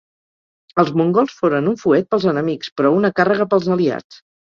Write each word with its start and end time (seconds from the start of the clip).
Els 0.83 0.89
mongols 1.01 1.35
foren 1.43 1.71
un 1.73 1.77
fuet 1.83 2.09
pels 2.17 2.27
enemics 2.35 2.75
però 2.81 2.97
una 2.99 3.15
càrrega 3.23 3.51
pels 3.57 3.73
aliats. 3.79 4.25